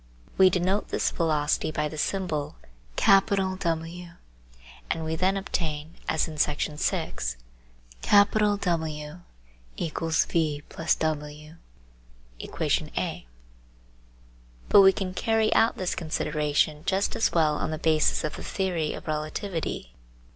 We 0.35 0.49
denote 0.49 0.87
this 0.87 1.11
velocity 1.11 1.69
by 1.69 1.87
the 1.87 1.95
symbol 1.95 2.55
W, 3.05 4.09
and 4.89 5.03
we 5.05 5.15
then 5.15 5.37
obtain, 5.37 5.93
as 6.09 6.27
in 6.27 6.39
Section 6.39 6.79
6, 6.79 7.37
W=v+w 8.09 9.19
A) 12.97 13.25
But 14.69 14.81
we 14.81 14.91
can 14.91 15.13
carry 15.13 15.53
out 15.53 15.77
this 15.77 15.93
consideration 15.93 16.81
just 16.87 17.15
as 17.15 17.31
well 17.31 17.57
on 17.57 17.69
the 17.69 17.77
basis 17.77 18.23
of 18.23 18.35
the 18.35 18.43
theory 18.43 18.93
of 18.93 19.05
relativity. 19.07 19.93